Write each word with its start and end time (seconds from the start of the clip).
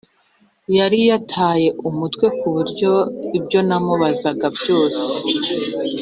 Yari 0.77 0.99
yataye 1.09 1.67
umutwe 1.89 2.25
ku 2.39 2.47
buryo 2.55 2.91
ibyo 3.37 3.59
namubazaga 3.67 4.47
byose 4.57 5.03